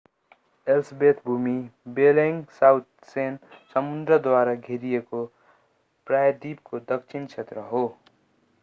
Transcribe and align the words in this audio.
Ellsworth 0.67 1.19
भूमि 1.25 1.51
Bellingshausen 1.97 3.37
समुद्रद्वारा 3.75 4.57
घेरिएको 4.63 5.23
प्रायद्वीपको 6.07 6.83
दक्षिणी 6.91 7.33
क्षेत्र 7.35 7.71
हो 7.71 7.87